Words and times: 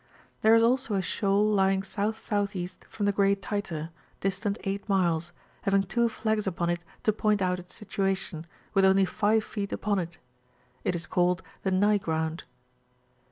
There 0.41 0.55
is 0.55 0.63
also 0.63 0.95
a 0.95 1.01
shoal 1.03 1.45
lying 1.45 1.81
S.S.E. 1.85 2.65
from 2.89 3.05
the 3.05 3.11
Great 3.11 3.39
Tyter, 3.43 3.91
distant 4.19 4.57
8 4.63 4.89
miles, 4.89 5.31
having 5.61 5.83
two 5.83 6.09
flags 6.09 6.47
upon 6.47 6.71
it 6.71 6.83
to 7.03 7.13
point 7.13 7.39
out 7.39 7.59
its 7.59 7.75
situation, 7.75 8.47
with 8.73 8.83
only 8.83 9.05
5 9.05 9.43
feet 9.43 9.71
upon 9.71 9.99
it; 9.99 10.17
it 10.83 10.95
is 10.95 11.05
called 11.05 11.43
me 11.63 11.69
Ny 11.69 11.99
Ground. 11.99 12.45